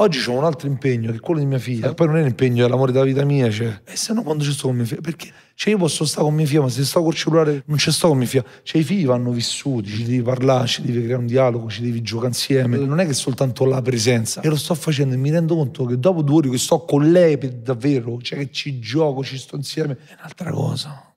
Oggi 0.00 0.26
ho 0.30 0.32
un 0.32 0.44
altro 0.44 0.66
impegno 0.66 1.10
che 1.10 1.18
è 1.18 1.20
quello 1.20 1.40
di 1.40 1.46
mia 1.46 1.58
figlia. 1.58 1.92
Poi 1.92 2.06
non 2.06 2.16
è 2.16 2.22
l'impegno 2.22 2.66
l'amore 2.66 2.90
della 2.90 3.04
vita 3.04 3.22
mia, 3.22 3.50
cioè. 3.50 3.82
E 3.84 3.96
se 3.96 4.14
no 4.14 4.22
quando 4.22 4.42
ci 4.42 4.52
sto 4.52 4.68
con 4.68 4.76
mia 4.76 4.86
figlia? 4.86 5.02
Perché? 5.02 5.30
Cioè 5.54 5.74
io 5.74 5.78
posso 5.78 6.06
stare 6.06 6.24
con 6.24 6.34
mia 6.34 6.46
figlia, 6.46 6.62
ma 6.62 6.68
se 6.70 6.86
sto 6.86 7.02
col 7.02 7.12
cellulare 7.12 7.64
non 7.66 7.76
ci 7.76 7.92
sto 7.92 8.08
con 8.08 8.16
mia 8.16 8.26
figlia. 8.26 8.46
Cioè 8.62 8.80
i 8.80 8.84
figli 8.84 9.04
vanno 9.04 9.30
vissuti, 9.30 9.90
ci 9.90 10.04
devi 10.04 10.22
parlare, 10.22 10.66
ci 10.68 10.80
devi 10.80 11.02
creare 11.02 11.20
un 11.20 11.26
dialogo, 11.26 11.68
ci 11.68 11.82
devi 11.82 12.00
giocare 12.00 12.28
insieme. 12.28 12.78
Non 12.78 12.98
è 12.98 13.06
che 13.06 13.12
soltanto 13.12 13.66
la 13.66 13.82
presenza. 13.82 14.40
E 14.40 14.48
lo 14.48 14.56
sto 14.56 14.74
facendo 14.74 15.12
e 15.12 15.18
mi 15.18 15.28
rendo 15.28 15.54
conto 15.54 15.84
che 15.84 15.98
dopo 15.98 16.22
due 16.22 16.36
ore 16.36 16.48
che 16.48 16.56
sto 16.56 16.82
con 16.86 17.10
lei 17.10 17.36
per 17.36 17.52
davvero, 17.52 18.18
cioè 18.22 18.38
che 18.38 18.50
ci 18.50 18.78
gioco, 18.78 19.22
ci 19.22 19.36
sto 19.36 19.56
insieme, 19.56 19.98
è 20.06 20.14
un'altra 20.18 20.50
cosa. 20.50 21.09